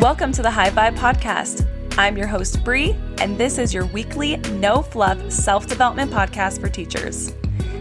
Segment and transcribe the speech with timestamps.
[0.00, 1.68] Welcome to the High Vibe Podcast.
[1.98, 6.70] I'm your host, Bree, and this is your weekly, no fluff self development podcast for
[6.70, 7.34] teachers.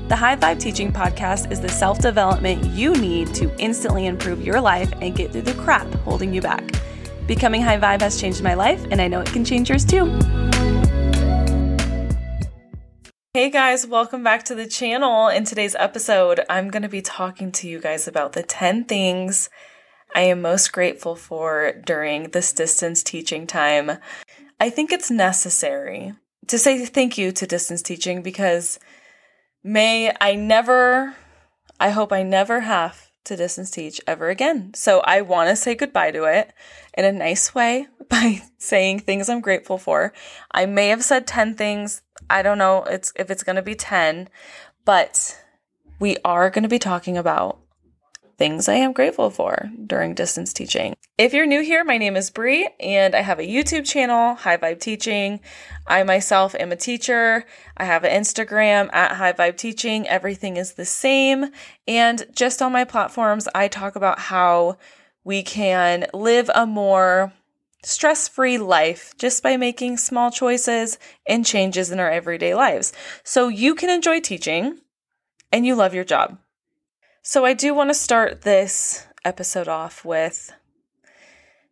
[0.09, 4.59] The High Vibe Teaching Podcast is the self development you need to instantly improve your
[4.59, 6.69] life and get through the crap holding you back.
[7.25, 10.07] Becoming High Vibe has changed my life, and I know it can change yours too.
[13.33, 15.29] Hey guys, welcome back to the channel.
[15.29, 19.49] In today's episode, I'm going to be talking to you guys about the 10 things
[20.15, 23.99] I am most grateful for during this distance teaching time.
[24.59, 26.13] I think it's necessary
[26.47, 28.79] to say thank you to distance teaching because
[29.63, 31.15] may I never,
[31.79, 34.73] I hope I never have to distance teach ever again.
[34.73, 36.51] So I want to say goodbye to it
[36.97, 40.13] in a nice way by saying things I'm grateful for.
[40.51, 42.01] I may have said 10 things.
[42.29, 44.29] I don't know it's if it's going to be 10,
[44.85, 45.39] but
[45.99, 47.59] we are going to be talking about
[48.39, 50.95] things I am grateful for during distance teaching.
[51.17, 54.55] If you're new here, my name is Bree and I have a YouTube channel, High
[54.55, 55.41] Vibe Teaching.
[55.85, 57.43] I myself am a teacher.
[57.75, 60.07] I have an Instagram at High Vibe Teaching.
[60.07, 61.51] Everything is the same.
[61.85, 64.77] And just on my platforms, I talk about how
[65.25, 67.33] we can live a more
[67.83, 72.93] stress free life just by making small choices and changes in our everyday lives.
[73.25, 74.79] So you can enjoy teaching
[75.51, 76.39] and you love your job.
[77.21, 80.53] So, I do want to start this episode off with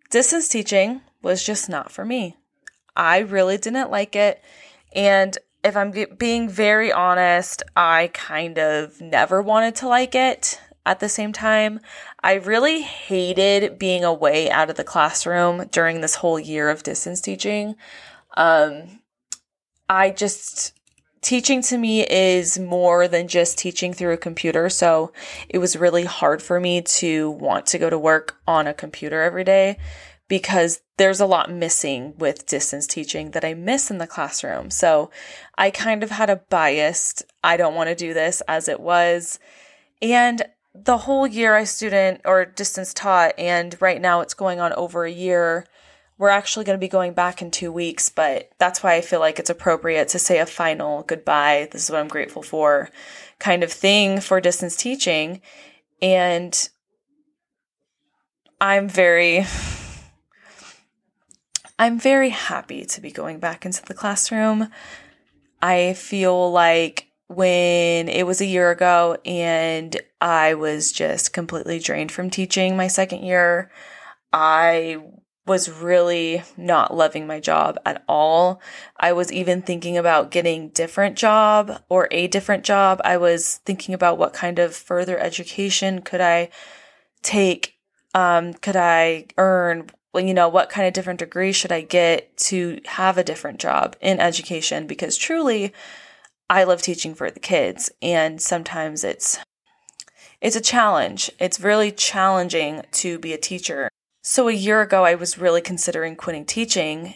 [0.09, 2.35] distance teaching was just not for me.
[2.95, 4.41] I really didn't like it.
[4.93, 10.99] And if I'm being very honest, I kind of never wanted to like it at
[10.99, 11.79] the same time.
[12.23, 17.21] I really hated being away out of the classroom during this whole year of distance
[17.21, 17.75] teaching.
[18.35, 19.01] Um,
[19.89, 20.76] I just
[21.21, 24.69] teaching to me is more than just teaching through a computer.
[24.69, 25.11] So
[25.49, 29.21] it was really hard for me to want to go to work on a computer
[29.21, 29.77] every day
[30.27, 34.69] because there's a lot missing with distance teaching that I miss in the classroom.
[34.71, 35.09] So
[35.57, 39.39] I kind of had a biased, I don't want to do this as it was.
[40.01, 40.43] And
[40.73, 45.05] the whole year I student or distance taught, and right now it's going on over
[45.05, 45.65] a year
[46.17, 49.19] we're actually going to be going back in two weeks, but that's why I feel
[49.19, 51.67] like it's appropriate to say a final goodbye.
[51.71, 52.89] This is what I'm grateful for
[53.39, 55.41] kind of thing for distance teaching.
[56.01, 56.69] And
[58.59, 59.45] I'm very,
[61.77, 64.69] I'm very happy to be going back into the classroom.
[65.61, 72.11] I feel like when it was a year ago and I was just completely drained
[72.11, 73.69] from teaching my second year,
[74.33, 74.97] I
[75.47, 78.61] was really not loving my job at all.
[78.97, 83.01] I was even thinking about getting different job or a different job.
[83.03, 86.49] I was thinking about what kind of further education could I
[87.23, 87.77] take?
[88.13, 89.89] Um, could I earn?
[90.13, 93.95] You know, what kind of different degree should I get to have a different job
[94.01, 94.87] in education?
[94.87, 95.73] Because truly,
[96.49, 99.39] I love teaching for the kids, and sometimes it's
[100.41, 101.31] it's a challenge.
[101.39, 103.89] It's really challenging to be a teacher
[104.29, 107.13] so a year ago, I was really considering quitting teaching.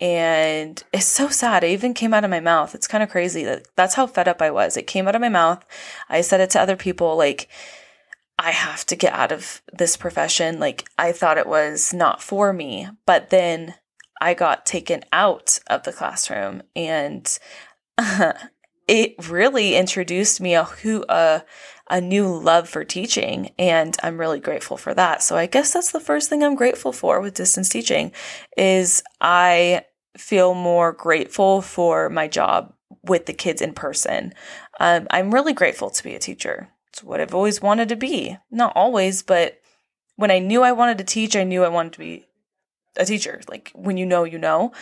[0.00, 1.64] And it's so sad.
[1.64, 2.76] It even came out of my mouth.
[2.76, 4.76] It's kind of crazy that that's how fed up I was.
[4.76, 5.64] It came out of my mouth.
[6.08, 7.48] I said it to other people like,
[8.38, 10.60] I have to get out of this profession.
[10.60, 12.86] Like, I thought it was not for me.
[13.04, 13.74] But then
[14.20, 17.36] I got taken out of the classroom and
[18.86, 21.44] it really introduced me a who a
[21.88, 25.22] a new love for teaching and I'm really grateful for that.
[25.22, 28.12] So I guess that's the first thing I'm grateful for with distance teaching
[28.56, 29.84] is I
[30.16, 32.72] feel more grateful for my job
[33.02, 34.32] with the kids in person.
[34.80, 36.70] Um, I'm really grateful to be a teacher.
[36.88, 38.38] It's what I've always wanted to be.
[38.50, 39.60] Not always, but
[40.16, 42.24] when I knew I wanted to teach, I knew I wanted to be
[42.96, 43.42] a teacher.
[43.48, 44.72] Like when you know, you know.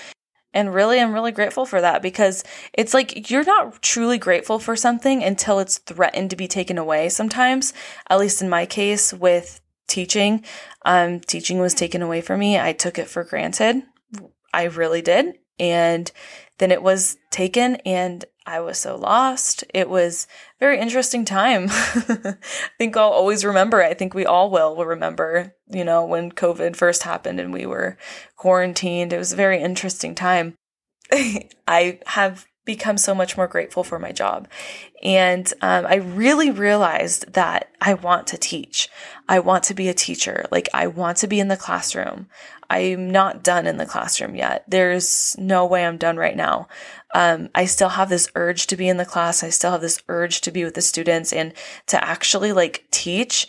[0.54, 4.76] And really, I'm really grateful for that because it's like you're not truly grateful for
[4.76, 7.72] something until it's threatened to be taken away sometimes.
[8.10, 10.44] At least in my case with teaching,
[10.84, 12.58] um, teaching was taken away from me.
[12.58, 13.82] I took it for granted.
[14.52, 15.38] I really did.
[15.58, 16.10] And
[16.58, 19.64] then it was taken and I was so lost.
[19.72, 20.26] It was
[20.60, 21.66] a very interesting time.
[21.70, 22.36] I
[22.78, 23.82] think I'll always remember.
[23.82, 27.66] I think we all will will remember, you know, when COVID first happened and we
[27.66, 27.96] were
[28.36, 29.12] quarantined.
[29.12, 30.54] It was a very interesting time.
[31.12, 34.48] I have become so much more grateful for my job.
[35.02, 38.88] And um, I really realized that I want to teach.
[39.28, 40.46] I want to be a teacher.
[40.50, 42.28] Like, I want to be in the classroom.
[42.70, 44.64] I'm not done in the classroom yet.
[44.68, 46.68] There's no way I'm done right now.
[47.14, 49.42] Um, I still have this urge to be in the class.
[49.42, 51.52] I still have this urge to be with the students and
[51.88, 53.48] to actually like teach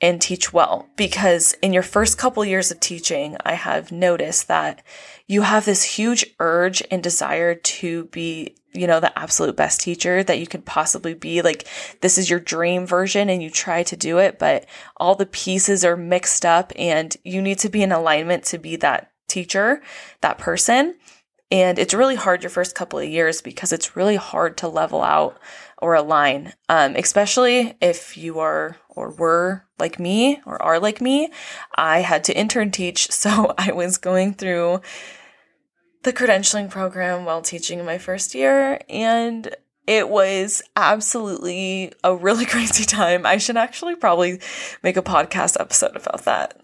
[0.00, 4.82] and teach well because in your first couple years of teaching, I have noticed that
[5.26, 10.22] you have this huge urge and desire to be, you know, the absolute best teacher
[10.22, 11.42] that you could possibly be.
[11.42, 11.66] Like,
[12.00, 15.84] this is your dream version and you try to do it, but all the pieces
[15.84, 19.80] are mixed up and you need to be in alignment to be that teacher,
[20.20, 20.96] that person.
[21.50, 25.02] And it's really hard your first couple of years because it's really hard to level
[25.02, 25.38] out
[25.78, 31.30] or align, um, especially if you are or were like me or are like me.
[31.76, 34.80] I had to intern teach, so I was going through
[36.02, 39.54] the credentialing program while teaching in my first year, and
[39.86, 43.26] it was absolutely a really crazy time.
[43.26, 44.40] I should actually probably
[44.82, 46.63] make a podcast episode about that.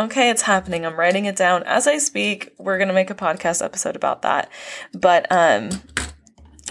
[0.00, 0.86] Okay, it's happening.
[0.86, 2.54] I'm writing it down as I speak.
[2.56, 4.50] We're going to make a podcast episode about that.
[4.94, 5.68] But um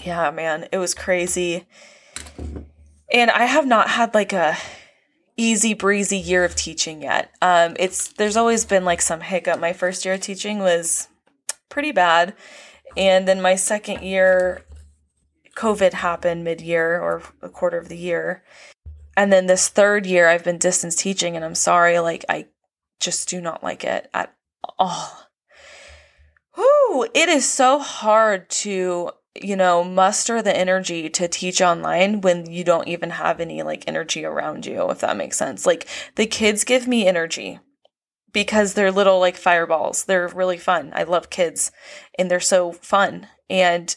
[0.04, 1.68] yeah, man, it was crazy.
[3.12, 4.56] And I have not had like a
[5.36, 7.30] easy breezy year of teaching yet.
[7.40, 9.60] Um, it's there's always been like some hiccup.
[9.60, 11.06] My first year of teaching was
[11.68, 12.34] pretty bad,
[12.96, 14.64] and then my second year,
[15.54, 18.42] COVID happened mid year or a quarter of the year,
[19.16, 22.46] and then this third year I've been distance teaching, and I'm sorry, like I
[23.00, 24.34] just do not like it at
[24.78, 25.26] all.
[26.54, 32.50] Whew, it is so hard to you know, muster the energy to teach online when
[32.50, 35.64] you don't even have any like energy around you, if that makes sense.
[35.64, 35.86] Like
[36.16, 37.60] the kids give me energy
[38.32, 40.04] because they're little like fireballs.
[40.04, 40.90] They're really fun.
[40.94, 41.70] I love kids
[42.18, 43.28] and they're so fun.
[43.48, 43.94] And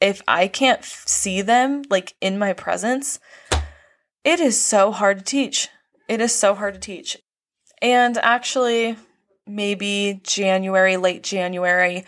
[0.00, 3.20] if I can't see them like in my presence,
[4.24, 5.68] it is so hard to teach.
[6.08, 7.18] It is so hard to teach.
[7.82, 8.96] And actually,
[9.46, 12.04] maybe January, late January,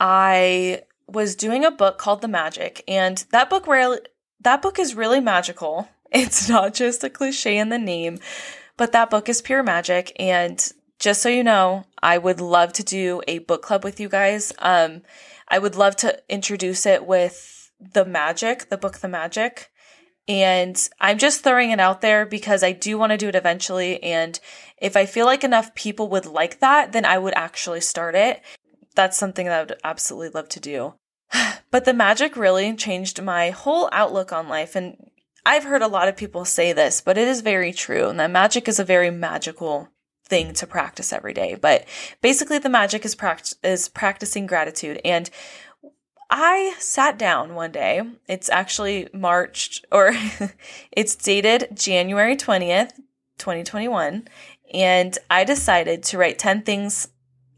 [0.00, 4.00] I was doing a book called The Magic, and that book really,
[4.40, 5.88] that book is really magical.
[6.12, 8.18] It's not just a cliche in the name,
[8.76, 10.12] but that book is pure magic.
[10.18, 10.60] And
[10.98, 14.52] just so you know, I would love to do a book club with you guys.
[14.58, 15.02] Um,
[15.46, 19.69] I would love to introduce it with the magic, the book The Magic.
[20.30, 24.00] And I'm just throwing it out there because I do want to do it eventually.
[24.00, 24.38] And
[24.80, 28.40] if I feel like enough people would like that, then I would actually start it.
[28.94, 30.94] That's something that I would absolutely love to do.
[31.72, 34.74] But the magic really changed my whole outlook on life.
[34.74, 35.10] And
[35.46, 38.08] I've heard a lot of people say this, but it is very true.
[38.08, 39.88] And that magic is a very magical
[40.24, 41.56] thing to practice every day.
[41.60, 41.86] But
[42.22, 45.00] basically, the magic is, pract- is practicing gratitude.
[45.04, 45.30] And
[46.30, 48.02] I sat down one day.
[48.28, 50.12] It's actually March, or
[50.92, 52.92] it's dated January 20th,
[53.38, 54.28] 2021.
[54.72, 57.08] And I decided to write 10 things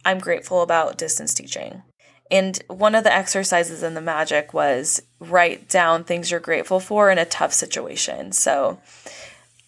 [0.04, 1.82] I'm grateful about distance teaching.
[2.30, 7.10] And one of the exercises in the magic was write down things you're grateful for
[7.10, 8.32] in a tough situation.
[8.32, 8.80] So,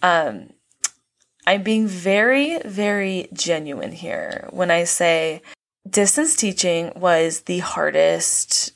[0.02, 0.50] um,
[1.46, 5.42] I'm being very, very genuine here when I say
[5.88, 8.73] distance teaching was the hardest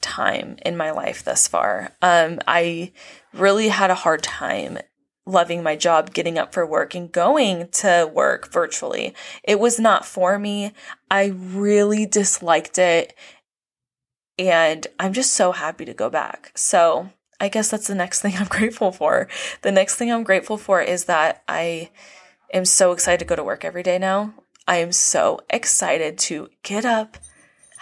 [0.00, 1.92] time in my life thus far.
[2.02, 2.92] Um, I
[3.32, 4.78] really had a hard time
[5.26, 9.14] loving my job, getting up for work and going to work virtually.
[9.44, 10.72] It was not for me.
[11.10, 13.14] I really disliked it.
[14.38, 16.52] And I'm just so happy to go back.
[16.54, 17.10] So
[17.40, 19.28] I guess that's the next thing I'm grateful for.
[19.62, 21.90] The next thing I'm grateful for is that I
[22.52, 24.34] am so excited to go to work every day now.
[24.66, 27.16] I am so excited to get up,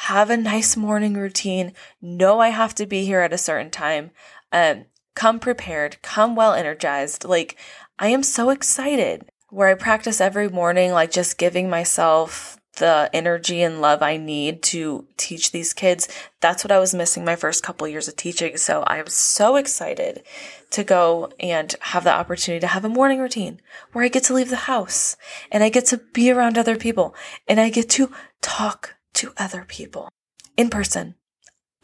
[0.02, 4.12] have a nice morning routine, know I have to be here at a certain time,
[4.52, 4.84] um,
[5.16, 7.24] come prepared, come well energized.
[7.24, 7.56] Like,
[7.98, 13.60] I am so excited where I practice every morning, like just giving myself the energy
[13.60, 16.06] and love I need to teach these kids.
[16.40, 18.56] That's what I was missing my first couple years of teaching.
[18.56, 20.22] So I am so excited
[20.70, 23.60] to go and have the opportunity to have a morning routine
[23.92, 25.16] where I get to leave the house
[25.50, 27.16] and I get to be around other people
[27.48, 30.08] and I get to talk to other people
[30.56, 31.14] in person.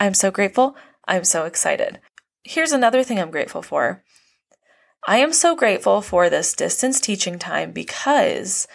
[0.01, 0.77] I'm so grateful.
[1.07, 2.01] I'm so excited.
[2.43, 4.03] Here's another thing I'm grateful for.
[5.07, 8.67] I am so grateful for this distance teaching time because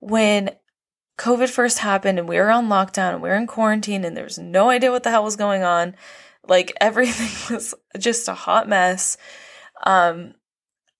[0.00, 0.50] when
[1.18, 4.38] COVID first happened and we were on lockdown and we were in quarantine and there's
[4.38, 5.96] no idea what the hell was going on,
[6.46, 9.16] like everything was just a hot mess.
[9.84, 10.34] Um,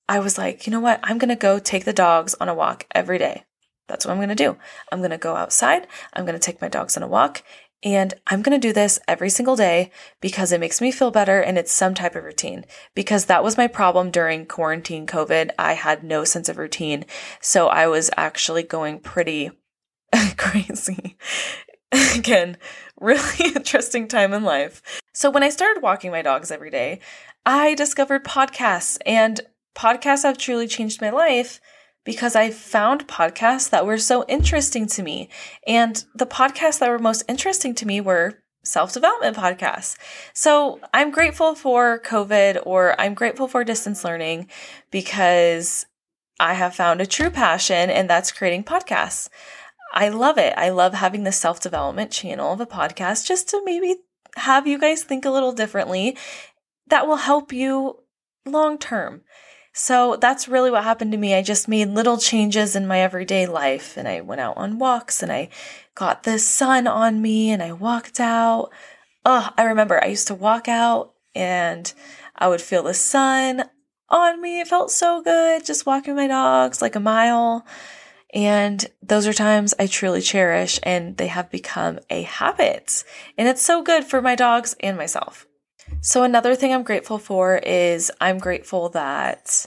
[0.09, 1.01] I was like, you know what?
[1.03, 3.45] I'm going to go take the dogs on a walk every day.
[3.89, 4.57] That's what I'm going to do.
[4.93, 5.87] I'm going to go outside.
[6.13, 7.43] I'm going to take my dogs on a walk
[7.85, 11.41] and I'm going to do this every single day because it makes me feel better
[11.41, 12.65] and it's some type of routine.
[12.95, 15.51] Because that was my problem during quarantine COVID.
[15.59, 17.05] I had no sense of routine.
[17.41, 19.51] So I was actually going pretty
[20.37, 21.17] crazy.
[22.17, 22.57] Again,
[23.01, 24.83] really interesting time in life.
[25.15, 27.01] So when I started walking my dogs every day,
[27.47, 29.41] I discovered podcasts and
[29.77, 31.61] podcasts have truly changed my life
[32.05, 35.29] because I found podcasts that were so interesting to me.
[35.67, 39.97] And the podcasts that were most interesting to me were self development podcasts.
[40.33, 44.49] So I'm grateful for COVID or I'm grateful for distance learning
[44.91, 45.87] because
[46.41, 49.29] I have found a true passion and that's creating podcasts.
[49.93, 50.55] I love it.
[50.57, 53.97] I love having the self development channel of a podcast just to maybe
[54.37, 56.17] have you guys think a little differently
[56.89, 58.01] that will help you
[58.47, 59.23] long term.
[59.79, 61.37] So that's really what happened to me.
[61.37, 65.23] I just made little changes in my everyday life and I went out on walks
[65.23, 65.51] and I
[65.95, 68.71] got the sun on me and I walked out.
[69.25, 71.95] Oh, I remember I used to walk out and
[72.35, 73.71] I would feel the sun
[74.09, 74.61] on me.
[74.61, 77.65] It felt so good just walking my dogs like a mile.
[78.35, 83.05] And those are times I truly cherish and they have become a habit.
[83.39, 85.48] And it's so good for my dogs and myself.
[86.01, 89.67] So, another thing I'm grateful for is I'm grateful that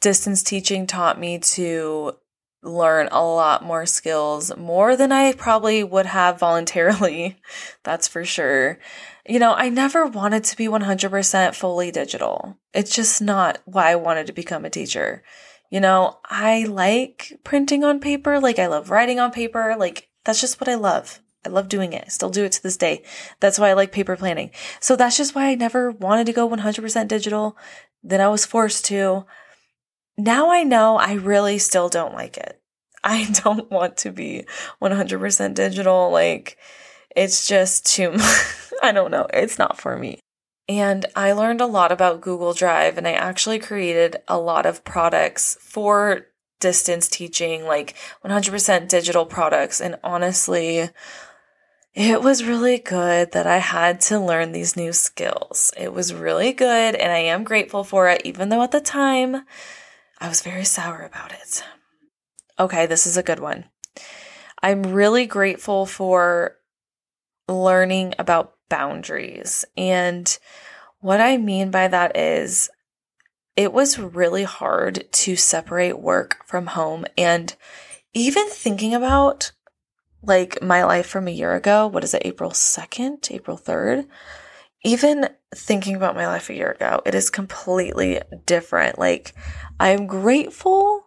[0.00, 2.12] distance teaching taught me to
[2.62, 7.36] learn a lot more skills, more than I probably would have voluntarily.
[7.82, 8.78] That's for sure.
[9.28, 12.58] You know, I never wanted to be 100% fully digital.
[12.72, 15.22] It's just not why I wanted to become a teacher.
[15.70, 18.38] You know, I like printing on paper.
[18.38, 19.74] Like, I love writing on paper.
[19.76, 21.20] Like, that's just what I love.
[21.46, 22.04] I love doing it.
[22.06, 23.02] I still do it to this day.
[23.40, 24.50] That's why I like paper planning.
[24.80, 27.56] So that's just why I never wanted to go 100% digital.
[28.02, 29.26] Then I was forced to.
[30.18, 32.60] Now I know I really still don't like it.
[33.04, 34.46] I don't want to be
[34.82, 36.10] 100% digital.
[36.10, 36.58] Like,
[37.14, 38.16] it's just too
[38.82, 39.26] I don't know.
[39.32, 40.18] It's not for me.
[40.68, 44.84] And I learned a lot about Google Drive and I actually created a lot of
[44.84, 46.26] products for
[46.60, 49.80] distance teaching, like 100% digital products.
[49.80, 50.90] And honestly,
[51.96, 55.72] it was really good that I had to learn these new skills.
[55.78, 59.46] It was really good, and I am grateful for it, even though at the time
[60.20, 61.64] I was very sour about it.
[62.58, 63.64] Okay, this is a good one.
[64.62, 66.56] I'm really grateful for
[67.48, 69.64] learning about boundaries.
[69.74, 70.38] And
[71.00, 72.68] what I mean by that is
[73.56, 77.06] it was really hard to separate work from home.
[77.16, 77.56] And
[78.12, 79.52] even thinking about
[80.22, 84.06] like my life from a year ago, what is it, April 2nd, April 3rd?
[84.84, 88.98] Even thinking about my life a year ago, it is completely different.
[88.98, 89.34] Like,
[89.80, 91.06] I'm grateful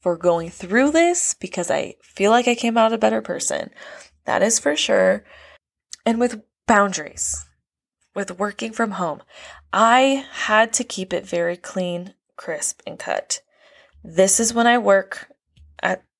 [0.00, 3.70] for going through this because I feel like I came out a better person.
[4.24, 5.24] That is for sure.
[6.04, 7.44] And with boundaries,
[8.14, 9.22] with working from home,
[9.72, 13.40] I had to keep it very clean, crisp, and cut.
[14.02, 15.31] This is when I work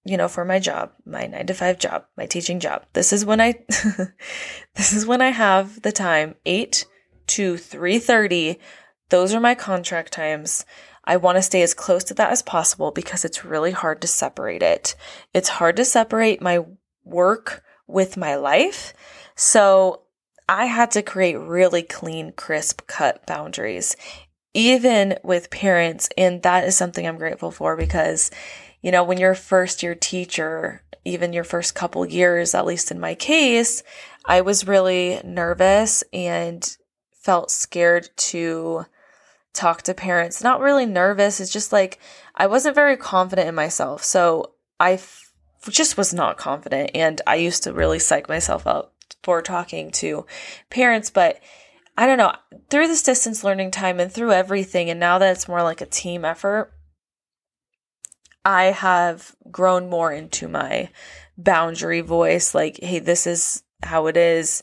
[0.05, 2.85] you know, for my job, my 9 to 5 job, my teaching job.
[2.93, 3.55] This is when I
[4.75, 6.85] this is when I have the time 8
[7.29, 8.59] to 3:30.
[9.11, 10.65] Those are my contract times.
[11.05, 14.07] I want to stay as close to that as possible because it's really hard to
[14.07, 14.95] separate it.
[15.35, 16.61] It's hard to separate my
[17.05, 18.95] work with my life.
[19.35, 20.03] So,
[20.49, 23.97] I had to create really clean, crisp cut boundaries
[24.55, 28.31] even with parents and that is something I'm grateful for because
[28.83, 33.01] you know, when you're first year teacher, even your first couple years, at least in
[33.01, 33.83] my case,
[34.25, 36.77] I was really nervous and
[37.13, 38.87] felt scared to
[39.53, 40.43] talk to parents.
[40.43, 41.99] Not really nervous, it's just like
[42.35, 44.03] I wasn't very confident in myself.
[44.03, 45.33] So I f-
[45.69, 46.91] just was not confident.
[46.95, 50.27] And I used to really psych myself out for talking to
[50.71, 51.11] parents.
[51.11, 51.41] But
[51.97, 52.35] I don't know,
[52.71, 55.87] through this distance learning time and through everything, and now that it's more like a
[55.87, 56.73] team effort,
[58.45, 60.91] I have grown more into my
[61.39, 64.63] boundary voice like, hey, this is how it is.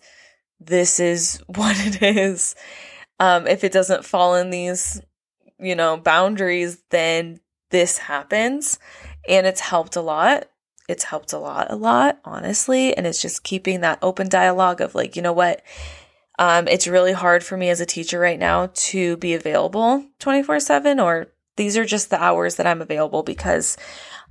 [0.59, 2.55] This is what it is.
[3.19, 5.01] Um, if it doesn't fall in these,
[5.59, 8.79] you know, boundaries, then this happens.
[9.27, 10.45] And it's helped a lot.
[10.87, 12.95] It's helped a lot, a lot, honestly.
[12.95, 15.61] And it's just keeping that open dialogue of like, you know what?
[16.39, 20.61] Um, it's really hard for me as a teacher right now to be available 24
[20.61, 21.27] 7 or
[21.59, 23.75] these are just the hours that I'm available because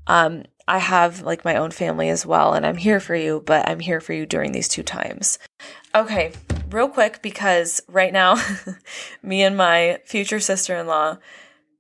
[0.06, 3.68] um, I have like my own family as well, and I'm here for you, but
[3.68, 5.38] I'm here for you during these two times.
[5.94, 6.32] Okay,
[6.70, 8.42] real quick, because right now,
[9.22, 11.18] me and my future sister in law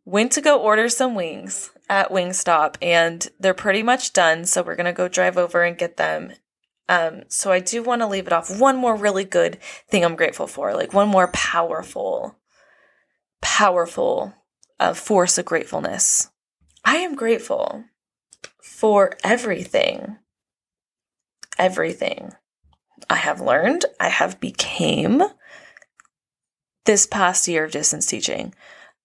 [0.04, 4.44] went to go order some wings at Wingstop, and they're pretty much done.
[4.44, 6.34] So we're gonna go drive over and get them.
[6.90, 8.60] Um, so I do want to leave it off.
[8.60, 9.56] One more really good
[9.88, 12.36] thing I'm grateful for, like one more powerful,
[13.40, 14.34] powerful
[14.80, 16.30] a force of gratefulness.
[16.84, 17.84] I am grateful
[18.62, 20.18] for everything.
[21.58, 22.32] Everything
[23.10, 25.22] I have learned, I have became
[26.84, 28.54] this past year of distance teaching.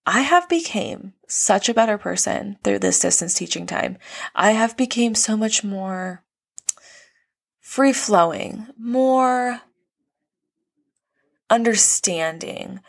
[0.06, 3.98] I have became such a better person through this distance teaching time.
[4.34, 6.22] I have became so much more
[7.60, 9.62] free flowing, more
[11.50, 12.80] understanding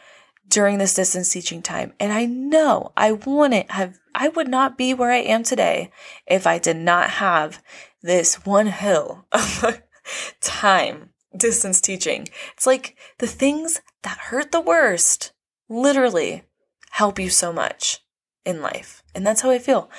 [0.48, 1.94] during this distance teaching time.
[2.00, 5.92] And I know I wouldn't have, I would not be where I am today
[6.28, 7.62] if I did not have
[8.02, 9.82] this one hill of
[10.42, 12.28] time distance teaching.
[12.54, 15.34] It's like the things that hurt the worst
[15.68, 16.44] literally
[16.92, 18.02] help you so much
[18.46, 19.04] in life.
[19.14, 19.90] And that's how I feel.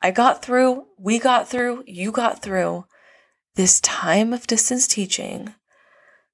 [0.00, 2.86] I got through, we got through, you got through
[3.54, 5.54] this time of distance teaching.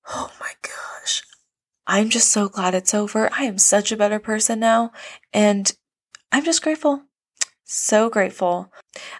[0.08, 1.22] Oh my gosh.
[1.88, 3.30] I'm just so glad it's over.
[3.32, 4.92] I am such a better person now.
[5.32, 5.72] And
[6.30, 7.02] I'm just grateful.
[7.64, 8.70] So grateful.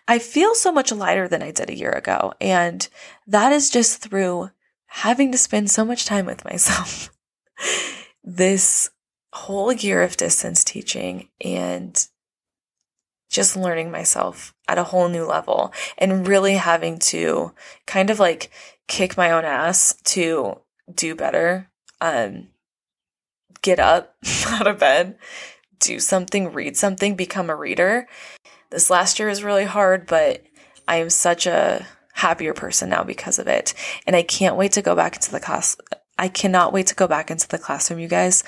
[0.07, 2.35] I feel so much lighter than I did a year ago.
[2.43, 2.87] And
[3.27, 4.51] that is just through
[4.87, 7.11] having to spend so much time with myself.
[8.23, 8.91] this
[9.33, 12.07] whole year of distance teaching and
[13.31, 17.55] just learning myself at a whole new level and really having to
[17.87, 18.51] kind of like
[18.89, 20.61] kick my own ass to
[20.95, 21.71] do better.
[22.01, 22.49] Um,
[23.63, 24.17] get up
[24.49, 25.19] out of bed,
[25.79, 28.09] do something, read something, become a reader.
[28.71, 30.43] This last year is really hard, but
[30.87, 33.75] I am such a happier person now because of it.
[34.07, 35.77] And I can't wait to go back into the class.
[36.19, 38.43] I cannot wait to go back into the classroom, you guys.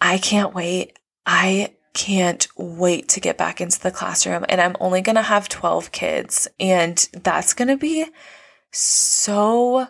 [0.00, 0.98] I can't wait.
[1.24, 4.44] I can't wait to get back into the classroom.
[4.48, 6.46] And I'm only going to have 12 kids.
[6.60, 8.06] And that's going to be
[8.70, 9.88] so,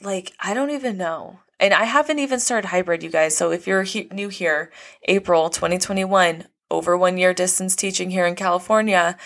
[0.00, 1.40] like, I don't even know.
[1.60, 3.36] And I haven't even started hybrid, you guys.
[3.36, 4.72] So if you're he- new here,
[5.04, 9.16] April 2021, over one year distance teaching here in California,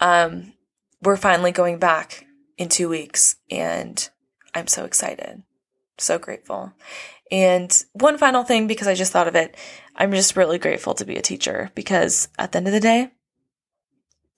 [0.00, 0.54] um,
[1.02, 3.36] we're finally going back in two weeks.
[3.50, 4.08] And
[4.54, 5.42] I'm so excited.
[5.98, 6.72] So grateful.
[7.30, 9.56] And one final thing, because I just thought of it,
[9.94, 13.10] I'm just really grateful to be a teacher because at the end of the day,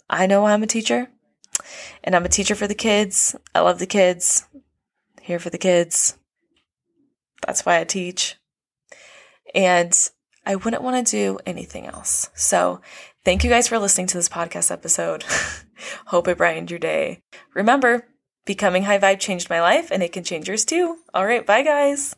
[0.09, 1.09] I know I'm a teacher
[2.03, 3.37] and I'm a teacher for the kids.
[3.55, 4.47] I love the kids,
[5.23, 6.17] here for the kids.
[7.51, 8.37] That's why I teach.
[9.57, 9.93] And
[10.47, 12.31] I wouldn't want to do anything else.
[12.33, 12.81] So
[13.25, 15.25] thank you guys for listening to this podcast episode.
[16.07, 17.23] Hope it brightened your day.
[17.53, 18.07] Remember,
[18.47, 20.99] becoming high vibe changed my life and it can change yours too.
[21.13, 21.45] All right.
[21.45, 22.15] Bye guys.